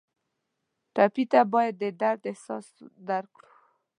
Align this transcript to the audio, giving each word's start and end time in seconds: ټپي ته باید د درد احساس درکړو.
ټپي 0.93 1.23
ته 1.31 1.41
باید 1.53 1.73
د 1.81 1.83
درد 2.01 2.21
احساس 2.31 2.65
درکړو. 3.09 3.49